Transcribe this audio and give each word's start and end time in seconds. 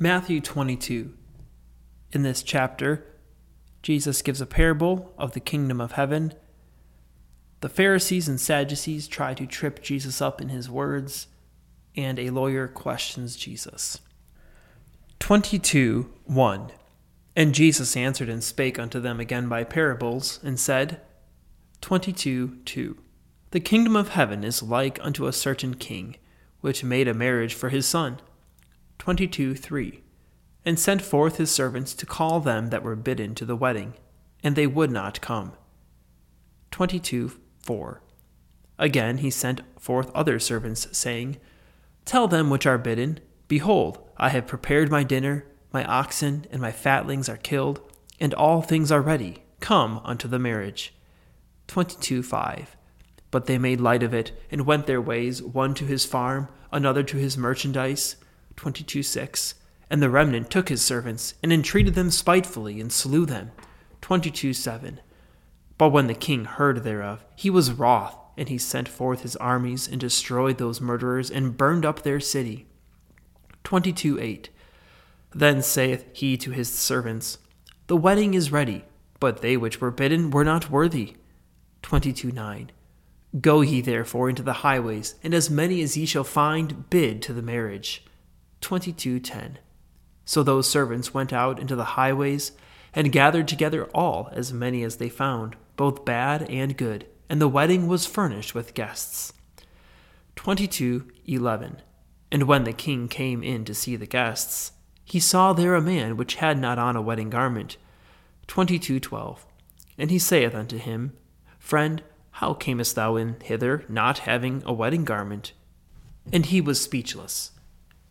Matthew 0.00 0.40
22. 0.40 1.12
In 2.12 2.22
this 2.22 2.44
chapter, 2.44 3.04
Jesus 3.82 4.22
gives 4.22 4.40
a 4.40 4.46
parable 4.46 5.12
of 5.18 5.32
the 5.32 5.40
kingdom 5.40 5.80
of 5.80 5.92
heaven. 5.92 6.34
The 7.62 7.68
Pharisees 7.68 8.28
and 8.28 8.40
Sadducees 8.40 9.08
try 9.08 9.34
to 9.34 9.44
trip 9.44 9.82
Jesus 9.82 10.22
up 10.22 10.40
in 10.40 10.50
his 10.50 10.70
words, 10.70 11.26
and 11.96 12.16
a 12.20 12.30
lawyer 12.30 12.68
questions 12.68 13.34
Jesus. 13.34 13.98
22 15.18 16.08
1. 16.26 16.70
And 17.34 17.52
Jesus 17.52 17.96
answered 17.96 18.28
and 18.28 18.44
spake 18.44 18.78
unto 18.78 19.00
them 19.00 19.18
again 19.18 19.48
by 19.48 19.64
parables, 19.64 20.38
and 20.44 20.60
said, 20.60 21.00
22 21.80 22.58
2. 22.64 22.98
The 23.50 23.58
kingdom 23.58 23.96
of 23.96 24.10
heaven 24.10 24.44
is 24.44 24.62
like 24.62 25.00
unto 25.02 25.26
a 25.26 25.32
certain 25.32 25.74
king, 25.74 26.14
which 26.60 26.84
made 26.84 27.08
a 27.08 27.14
marriage 27.14 27.54
for 27.54 27.70
his 27.70 27.84
son 27.84 28.20
22 29.08 29.54
3 29.54 30.02
And 30.66 30.78
sent 30.78 31.00
forth 31.00 31.38
his 31.38 31.50
servants 31.50 31.94
to 31.94 32.04
call 32.04 32.40
them 32.40 32.66
that 32.66 32.82
were 32.82 32.94
bidden 32.94 33.34
to 33.36 33.46
the 33.46 33.56
wedding, 33.56 33.94
and 34.44 34.54
they 34.54 34.66
would 34.66 34.90
not 34.90 35.22
come. 35.22 35.52
22 36.72 37.32
4 37.58 38.02
Again 38.78 39.16
he 39.16 39.30
sent 39.30 39.62
forth 39.80 40.14
other 40.14 40.38
servants, 40.38 40.88
saying, 40.92 41.38
Tell 42.04 42.28
them 42.28 42.50
which 42.50 42.66
are 42.66 42.76
bidden, 42.76 43.20
Behold, 43.48 43.98
I 44.18 44.28
have 44.28 44.46
prepared 44.46 44.90
my 44.90 45.04
dinner, 45.04 45.46
my 45.72 45.86
oxen 45.86 46.44
and 46.50 46.60
my 46.60 46.70
fatlings 46.70 47.30
are 47.30 47.38
killed, 47.38 47.80
and 48.20 48.34
all 48.34 48.60
things 48.60 48.92
are 48.92 49.00
ready. 49.00 49.42
Come 49.60 50.02
unto 50.04 50.28
the 50.28 50.38
marriage. 50.38 50.92
22 51.68 52.22
5 52.22 52.76
But 53.30 53.46
they 53.46 53.56
made 53.56 53.80
light 53.80 54.02
of 54.02 54.12
it, 54.12 54.32
and 54.50 54.66
went 54.66 54.86
their 54.86 55.00
ways, 55.00 55.42
one 55.42 55.72
to 55.76 55.86
his 55.86 56.04
farm, 56.04 56.48
another 56.70 57.02
to 57.04 57.16
his 57.16 57.38
merchandise. 57.38 58.16
22 58.58 59.04
6. 59.04 59.54
And 59.88 60.02
the 60.02 60.10
remnant 60.10 60.50
took 60.50 60.68
his 60.68 60.82
servants, 60.82 61.34
and 61.42 61.52
entreated 61.52 61.94
them 61.94 62.10
spitefully, 62.10 62.80
and 62.80 62.92
slew 62.92 63.24
them. 63.24 63.52
22 64.00 64.52
7. 64.52 65.00
But 65.78 65.90
when 65.90 66.08
the 66.08 66.14
king 66.14 66.44
heard 66.44 66.82
thereof, 66.82 67.24
he 67.36 67.50
was 67.50 67.70
wroth, 67.70 68.16
and 68.36 68.48
he 68.48 68.58
sent 68.58 68.88
forth 68.88 69.22
his 69.22 69.36
armies, 69.36 69.86
and 69.86 70.00
destroyed 70.00 70.58
those 70.58 70.80
murderers, 70.80 71.30
and 71.30 71.56
burned 71.56 71.86
up 71.86 72.02
their 72.02 72.18
city. 72.18 72.66
22 73.62 74.18
8. 74.20 74.50
Then 75.32 75.62
saith 75.62 76.04
he 76.12 76.36
to 76.38 76.50
his 76.50 76.68
servants, 76.68 77.38
The 77.86 77.96
wedding 77.96 78.34
is 78.34 78.50
ready, 78.50 78.84
but 79.20 79.40
they 79.40 79.56
which 79.56 79.80
were 79.80 79.92
bidden 79.92 80.30
were 80.30 80.44
not 80.44 80.68
worthy. 80.68 81.14
22 81.82 82.32
9. 82.32 82.72
Go 83.40 83.60
ye 83.60 83.80
therefore 83.80 84.28
into 84.28 84.42
the 84.42 84.64
highways, 84.64 85.14
and 85.22 85.32
as 85.32 85.48
many 85.48 85.80
as 85.80 85.96
ye 85.96 86.06
shall 86.06 86.24
find, 86.24 86.90
bid 86.90 87.22
to 87.22 87.32
the 87.32 87.40
marriage. 87.40 88.04
22:10 88.60 89.56
So 90.24 90.42
those 90.42 90.68
servants 90.68 91.14
went 91.14 91.32
out 91.32 91.58
into 91.58 91.76
the 91.76 91.96
highways 91.96 92.52
and 92.92 93.12
gathered 93.12 93.48
together 93.48 93.84
all 93.94 94.28
as 94.32 94.52
many 94.52 94.82
as 94.82 94.96
they 94.96 95.08
found 95.08 95.56
both 95.76 96.04
bad 96.04 96.42
and 96.50 96.76
good 96.76 97.06
and 97.28 97.40
the 97.40 97.48
wedding 97.48 97.86
was 97.86 98.06
furnished 98.06 98.54
with 98.54 98.74
guests. 98.74 99.32
22:11 100.36 101.80
And 102.32 102.42
when 102.44 102.64
the 102.64 102.72
king 102.72 103.08
came 103.08 103.42
in 103.42 103.64
to 103.64 103.74
see 103.74 103.96
the 103.96 104.06
guests 104.06 104.72
he 105.04 105.20
saw 105.20 105.54
there 105.54 105.74
a 105.74 105.80
man 105.80 106.18
which 106.18 106.34
had 106.34 106.58
not 106.58 106.78
on 106.78 106.94
a 106.94 107.00
wedding 107.00 107.30
garment. 107.30 107.78
22:12 108.46 109.38
And 109.96 110.10
he 110.10 110.18
saith 110.18 110.54
unto 110.54 110.76
him 110.76 111.12
friend 111.58 112.02
how 112.32 112.54
camest 112.54 112.94
thou 112.94 113.16
in 113.16 113.36
hither 113.42 113.84
not 113.88 114.18
having 114.20 114.62
a 114.64 114.72
wedding 114.72 115.04
garment? 115.04 115.52
And 116.32 116.46
he 116.46 116.60
was 116.60 116.80
speechless 116.80 117.52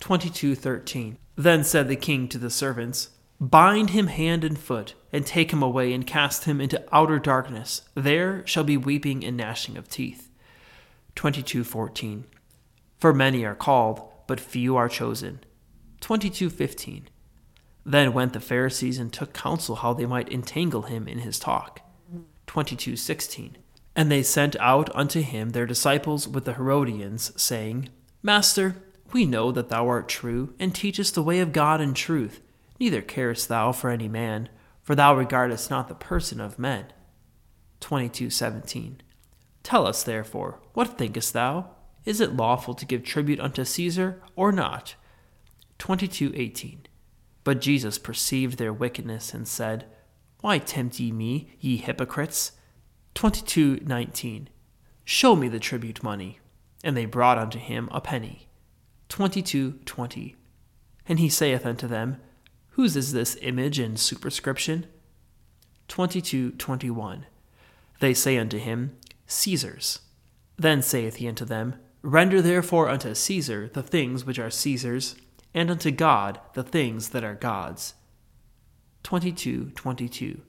22:13 0.00 1.16
Then 1.36 1.64
said 1.64 1.88
the 1.88 1.96
king 1.96 2.28
to 2.28 2.38
the 2.38 2.50
servants, 2.50 3.10
Bind 3.40 3.90
him 3.90 4.08
hand 4.08 4.42
and 4.42 4.58
foot, 4.58 4.94
and 5.12 5.24
take 5.24 5.52
him 5.52 5.62
away 5.62 5.92
and 5.92 6.06
cast 6.06 6.44
him 6.44 6.60
into 6.60 6.84
outer 6.92 7.18
darkness. 7.18 7.82
There 7.94 8.44
shall 8.46 8.64
be 8.64 8.76
weeping 8.76 9.24
and 9.24 9.36
gnashing 9.36 9.76
of 9.76 9.88
teeth. 9.88 10.28
22:14 11.14 12.24
For 12.98 13.14
many 13.14 13.44
are 13.44 13.54
called, 13.54 14.02
but 14.26 14.40
few 14.40 14.76
are 14.76 14.88
chosen. 14.88 15.40
22:15 16.00 17.08
Then 17.84 18.12
went 18.12 18.32
the 18.32 18.40
Pharisees 18.40 18.98
and 18.98 19.12
took 19.12 19.32
counsel 19.32 19.76
how 19.76 19.94
they 19.94 20.06
might 20.06 20.32
entangle 20.32 20.82
him 20.82 21.06
in 21.06 21.20
his 21.20 21.38
talk. 21.38 21.80
22:16 22.46 23.56
And 23.94 24.10
they 24.10 24.22
sent 24.22 24.56
out 24.56 24.94
unto 24.94 25.22
him 25.22 25.50
their 25.50 25.66
disciples 25.66 26.26
with 26.28 26.44
the 26.44 26.54
Herodians, 26.54 27.32
saying, 27.40 27.88
Master, 28.22 28.82
we 29.12 29.24
know 29.24 29.50
that 29.52 29.68
thou 29.68 29.88
art 29.88 30.08
true, 30.08 30.54
and 30.58 30.74
teachest 30.74 31.14
the 31.14 31.22
way 31.22 31.40
of 31.40 31.52
God 31.52 31.80
in 31.80 31.94
truth. 31.94 32.40
Neither 32.78 33.02
carest 33.02 33.48
thou 33.48 33.72
for 33.72 33.90
any 33.90 34.08
man, 34.08 34.48
for 34.82 34.94
thou 34.94 35.14
regardest 35.14 35.70
not 35.70 35.88
the 35.88 35.94
person 35.94 36.40
of 36.40 36.58
men. 36.58 36.92
22:17 37.80 39.00
Tell 39.62 39.86
us 39.86 40.02
therefore, 40.02 40.60
what 40.74 40.96
thinkest 40.98 41.32
thou? 41.32 41.70
Is 42.04 42.20
it 42.20 42.36
lawful 42.36 42.74
to 42.74 42.86
give 42.86 43.02
tribute 43.02 43.40
unto 43.40 43.64
Caesar, 43.64 44.22
or 44.36 44.52
not? 44.52 44.94
22:18 45.78 46.86
But 47.44 47.60
Jesus 47.60 47.98
perceived 47.98 48.58
their 48.58 48.72
wickedness, 48.72 49.34
and 49.34 49.46
said, 49.46 49.86
Why 50.40 50.58
tempt 50.58 51.00
ye 51.00 51.12
me, 51.12 51.52
ye 51.60 51.76
hypocrites? 51.76 52.52
22:19 53.14 54.48
Show 55.04 55.34
me 55.36 55.48
the 55.48 55.58
tribute 55.58 56.02
money. 56.02 56.40
And 56.84 56.96
they 56.96 57.06
brought 57.06 57.38
unto 57.38 57.58
him 57.58 57.88
a 57.90 58.00
penny. 58.00 58.47
22 59.08 59.72
20. 59.84 60.36
And 61.08 61.18
he 61.18 61.28
saith 61.28 61.64
unto 61.64 61.86
them, 61.86 62.20
Whose 62.70 62.96
is 62.96 63.12
this 63.12 63.36
image 63.42 63.78
and 63.78 63.98
superscription? 63.98 64.86
22 65.88 66.52
21. 66.52 67.26
They 68.00 68.14
say 68.14 68.38
unto 68.38 68.58
him, 68.58 68.96
Caesar's. 69.26 70.00
Then 70.56 70.82
saith 70.82 71.16
he 71.16 71.28
unto 71.28 71.44
them, 71.44 71.76
Render 72.02 72.40
therefore 72.40 72.88
unto 72.88 73.14
Caesar 73.14 73.70
the 73.72 73.82
things 73.82 74.24
which 74.24 74.38
are 74.38 74.50
Caesar's, 74.50 75.16
and 75.54 75.70
unto 75.70 75.90
God 75.90 76.40
the 76.54 76.62
things 76.62 77.10
that 77.10 77.24
are 77.24 77.34
God's. 77.34 77.94
22 79.02 79.70
22. 79.74 80.42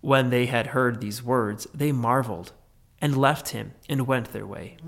When 0.00 0.30
they 0.30 0.46
had 0.46 0.68
heard 0.68 1.00
these 1.00 1.22
words, 1.22 1.68
they 1.72 1.92
marveled, 1.92 2.52
and 3.00 3.16
left 3.16 3.50
him, 3.50 3.74
and 3.88 4.06
went 4.06 4.32
their 4.32 4.46
way. 4.46 4.78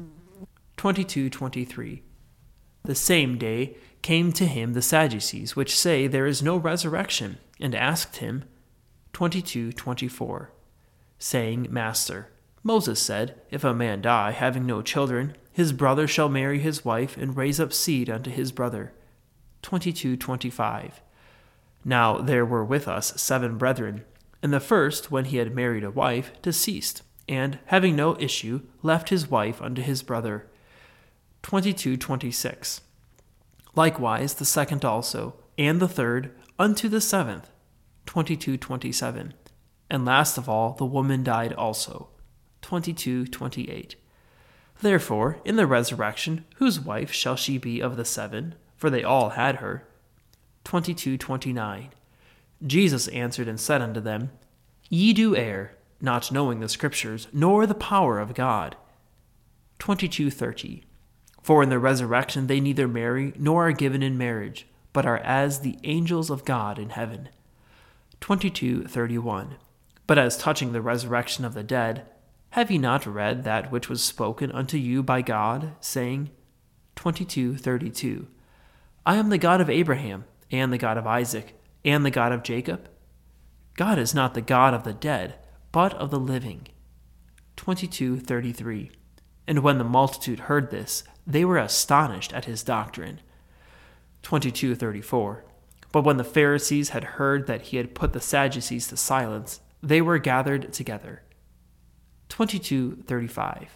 22 0.76 1.31
23 1.31 2.02
the 2.84 2.95
same 2.95 3.39
day 3.39 3.77
came 4.03 4.31
to 4.31 4.47
him 4.47 4.75
the 4.75 4.83
Sadducees, 4.83 5.56
which 5.56 5.77
say 5.77 6.06
there 6.06 6.27
is 6.27 6.43
no 6.43 6.56
resurrection, 6.56 7.39
and 7.59 7.75
asked 7.75 8.19
him, 8.19 8.45
22:24, 9.15 10.49
saying, 11.19 11.67
Master, 11.71 12.28
Moses 12.62 13.00
said, 13.00 13.41
If 13.50 13.65
a 13.65 13.73
man 13.73 14.03
die, 14.03 14.33
having 14.33 14.67
no 14.67 14.83
children, 14.83 15.37
his 15.50 15.73
brother 15.73 16.06
shall 16.06 16.28
marry 16.28 16.59
his 16.59 16.84
wife, 16.84 17.17
and 17.17 17.37
raise 17.37 17.59
up 17.59 17.73
seed 17.73 18.11
unto 18.11 18.31
his 18.31 18.53
brother. 18.53 18.93
22:25. 19.62 21.00
Now 21.84 22.19
there 22.19 22.44
were 22.44 22.65
with 22.65 22.87
us 22.87 23.19
seven 23.21 23.56
brethren, 23.56 24.05
and 24.43 24.53
the 24.53 24.61
first, 24.61 25.11
when 25.11 25.27
he 25.27 25.39
had 25.39 25.55
married 25.55 25.84
a 25.84 25.91
wife, 25.91 26.33
deceased, 26.43 27.03
and, 27.27 27.59
having 27.67 27.97
no 27.97 28.19
issue, 28.19 28.61
left 28.83 29.09
his 29.09 29.31
wife 29.31 29.62
unto 29.62 29.81
his 29.81 30.03
brother. 30.03 30.47
22:26. 31.44 32.81
Likewise 33.75 34.34
the 34.34 34.47
second 34.47 34.82
also, 34.82 35.34
and 35.59 35.78
the 35.78 35.87
third 35.87 36.34
unto 36.59 36.88
the 36.88 37.03
seventh. 37.03 37.50
22:27. 38.06 39.34
And 39.91 40.06
last 40.06 40.38
of 40.38 40.49
all 40.49 40.72
the 40.72 40.87
woman 40.87 41.22
died 41.22 41.53
also. 41.53 42.09
22:28. 42.62 43.97
Therefore, 44.81 45.38
in 45.44 45.56
the 45.56 45.66
resurrection, 45.66 46.47
whose 46.56 46.81
wife 46.81 47.12
shall 47.12 47.37
she 47.37 47.59
be 47.59 47.78
of 47.78 47.99
the 47.99 48.06
seven? 48.06 48.55
For 48.78 48.88
they 48.88 49.05
all 49.05 49.31
had 49.31 49.56
her. 49.56 49.87
22:29. 50.64 51.91
Jesus 52.67 53.06
answered 53.08 53.49
and 53.49 53.61
said 53.61 53.82
unto 53.82 54.00
them, 54.00 54.31
Ye 54.88 55.12
do 55.12 55.37
err, 55.37 55.76
not 56.00 56.32
knowing 56.32 56.61
the 56.61 56.70
Scriptures, 56.70 57.29
nor 57.35 57.67
the 57.67 57.75
power 57.75 58.19
of 58.19 58.35
God. 58.35 58.76
22:30. 59.79 60.85
For 61.44 61.62
in 61.62 61.69
the 61.69 61.79
resurrection 61.79 62.46
they 62.46 62.58
neither 62.58 62.88
marry 62.88 63.35
nor 63.37 63.69
are 63.69 63.73
given 63.73 64.02
in 64.02 64.17
marriage, 64.17 64.67
but 64.94 65.05
are 65.05 65.19
as 65.19 65.61
the 65.61 65.79
angels 65.85 66.31
of 66.31 66.46
God 66.46 66.79
in 66.79 66.88
heaven. 66.88 67.29
22:31 68.23 69.56
But 70.06 70.17
as 70.17 70.38
touching 70.38 70.73
the 70.73 70.81
resurrection 70.81 71.44
of 71.44 71.52
the 71.52 71.62
dead, 71.62 72.06
have 72.52 72.70
ye 72.70 72.79
not 72.79 73.05
read 73.05 73.44
that 73.44 73.70
which 73.70 73.91
was 73.91 74.02
spoken 74.02 74.50
unto 74.52 74.79
you 74.79 75.02
by 75.02 75.20
God, 75.20 75.73
saying, 75.81 76.31
22:32 76.96 78.26
I 79.05 79.17
am 79.17 79.29
the 79.29 79.37
God 79.37 79.61
of 79.61 79.69
Abraham, 79.69 80.25
and 80.50 80.73
the 80.73 80.79
God 80.79 80.96
of 80.96 81.06
Isaac, 81.06 81.61
and 81.85 82.06
the 82.06 82.11
God 82.11 82.32
of 82.32 82.43
Jacob? 82.43 82.88
God 83.76 83.99
is 83.99 84.14
not 84.14 84.32
the 84.32 84.41
God 84.41 84.73
of 84.73 84.85
the 84.85 84.94
dead, 84.94 85.35
but 85.73 85.93
of 85.93 86.11
the 86.11 86.19
living. 86.19 86.69
22:33 87.58 88.93
And 89.46 89.61
when 89.61 89.79
the 89.79 89.85
multitude 89.85 90.41
heard 90.41 90.70
this, 90.70 91.05
they 91.26 91.44
were 91.44 91.58
astonished 91.58 92.32
at 92.32 92.44
his 92.46 92.62
doctrine. 92.62 93.20
22:34 94.23 95.43
But 95.93 96.02
when 96.02 96.17
the 96.17 96.25
Pharisees 96.25 96.91
had 96.91 97.05
heard 97.05 97.46
that 97.46 97.62
he 97.62 97.76
had 97.76 97.94
put 97.94 98.12
the 98.12 98.20
Sadducees 98.20 98.88
to 98.88 98.96
silence, 98.96 99.61
they 99.82 100.00
were 100.00 100.19
gathered 100.19 100.73
together. 100.73 101.23
22:35 102.29 103.69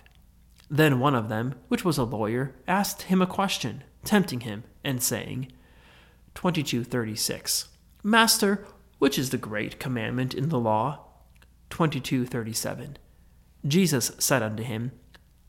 Then 0.70 0.98
one 0.98 1.14
of 1.14 1.28
them, 1.28 1.54
which 1.68 1.84
was 1.84 1.98
a 1.98 2.04
lawyer, 2.04 2.54
asked 2.66 3.02
him 3.02 3.22
a 3.22 3.26
question, 3.26 3.84
tempting 4.04 4.40
him, 4.40 4.64
and 4.82 5.02
saying, 5.02 5.52
22:36 6.34 7.68
Master, 8.02 8.64
which 8.98 9.18
is 9.18 9.30
the 9.30 9.38
great 9.38 9.78
commandment 9.78 10.34
in 10.34 10.48
the 10.48 10.58
law? 10.58 11.04
22:37 11.70 12.96
Jesus 13.66 14.12
said 14.18 14.42
unto 14.42 14.62
him, 14.62 14.92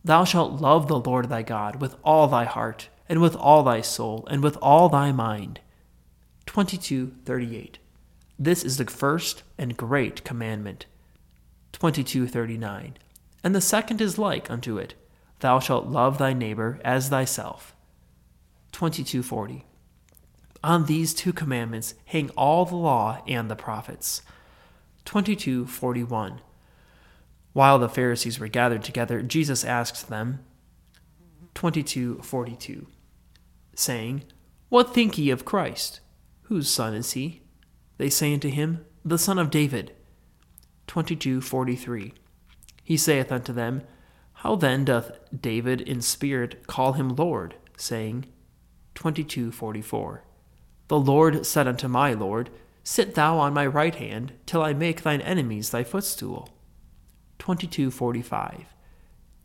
Thou 0.03 0.23
shalt 0.23 0.61
love 0.61 0.87
the 0.87 0.99
Lord 0.99 1.29
thy 1.29 1.41
God 1.41 1.81
with 1.81 1.95
all 2.03 2.27
thy 2.27 2.45
heart, 2.45 2.89
and 3.07 3.21
with 3.21 3.35
all 3.35 3.63
thy 3.63 3.81
soul, 3.81 4.27
and 4.29 4.41
with 4.41 4.57
all 4.61 4.87
thy 4.87 5.11
mind. 5.11 5.59
22:38 6.45 7.77
This 8.37 8.63
is 8.63 8.77
the 8.77 8.85
first 8.85 9.43
and 9.57 9.75
great 9.75 10.23
commandment. 10.23 10.85
22:39 11.73 12.93
And 13.43 13.53
the 13.53 13.61
second 13.61 14.01
is 14.01 14.17
like 14.17 14.49
unto 14.49 14.77
it, 14.77 14.95
Thou 15.39 15.59
shalt 15.59 15.87
love 15.87 16.17
thy 16.17 16.33
neighbor 16.33 16.79
as 16.83 17.09
thyself. 17.09 17.75
22:40 18.71 19.63
On 20.63 20.85
these 20.85 21.13
two 21.13 21.33
commandments 21.33 21.93
hang 22.05 22.29
all 22.31 22.65
the 22.65 22.75
law 22.75 23.21
and 23.27 23.49
the 23.49 23.55
prophets. 23.55 24.21
22:41 25.05 26.39
While 27.59 27.79
the 27.79 27.89
Pharisees 27.89 28.39
were 28.39 28.47
gathered 28.47 28.83
together, 28.83 29.21
Jesus 29.21 29.65
asked 29.65 30.07
them, 30.07 30.39
22:42 31.55 32.85
saying, 33.75 34.23
What 34.69 34.93
think 34.93 35.17
ye 35.17 35.29
of 35.29 35.43
Christ? 35.43 35.99
Whose 36.43 36.71
son 36.71 36.93
is 36.93 37.11
he? 37.11 37.41
They 37.97 38.09
say 38.09 38.33
unto 38.33 38.47
him, 38.47 38.85
The 39.03 39.17
son 39.17 39.37
of 39.37 39.49
David. 39.49 39.91
22:43 40.87 42.13
He 42.81 42.95
saith 42.95 43.29
unto 43.29 43.51
them, 43.51 43.81
How 44.35 44.55
then 44.55 44.85
doth 44.85 45.19
David 45.37 45.81
in 45.81 45.99
spirit 45.99 46.65
call 46.65 46.93
him 46.93 47.09
Lord, 47.09 47.55
saying, 47.75 48.27
22:44 48.95 50.21
The 50.87 50.97
Lord 50.97 51.45
said 51.45 51.67
unto 51.67 51.89
my 51.89 52.13
Lord, 52.13 52.51
Sit 52.85 53.15
thou 53.15 53.37
on 53.37 53.53
my 53.53 53.65
right 53.65 53.95
hand, 53.95 54.31
till 54.45 54.63
I 54.63 54.71
make 54.71 55.01
thine 55.01 55.19
enemies 55.19 55.71
thy 55.71 55.83
footstool. 55.83 56.47
22:45 57.39 58.65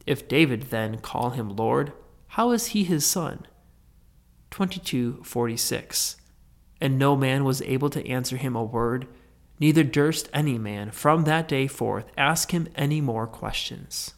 If 0.07 0.29
David 0.29 0.65
then 0.65 0.99
call 0.99 1.31
him 1.31 1.57
Lord, 1.57 1.93
how 2.29 2.51
is 2.51 2.69
he 2.69 2.85
his 2.85 3.07
son? 3.07 3.47
22:46 4.51 6.17
And 6.81 6.99
no 6.99 7.17
man 7.17 7.45
was 7.45 7.63
able 7.63 7.91
to 7.91 8.07
answer 8.07 8.37
him 8.37 8.55
a 8.55 8.65
word, 8.65 9.07
neither 9.59 9.85
durst 9.85 10.29
any 10.33 10.59
man 10.59 10.91
from 10.91 11.25
that 11.25 11.49
day 11.49 11.67
forth 11.67 12.07
ask 12.17 12.51
him 12.51 12.69
any 12.75 13.01
more 13.01 13.27
questions. 13.27 14.15